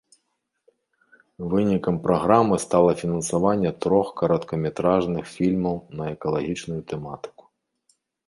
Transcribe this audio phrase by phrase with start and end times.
[1.51, 7.43] Вынікам праграмы стала фінансаванне трох кароткаметражных фільмаў на экалагічную тэматыку.